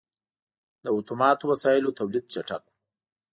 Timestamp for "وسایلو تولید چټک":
1.51-2.63